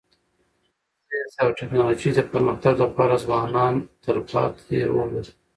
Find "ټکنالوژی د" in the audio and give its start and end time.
1.59-2.19